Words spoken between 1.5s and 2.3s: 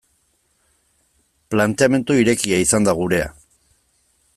Planteamendu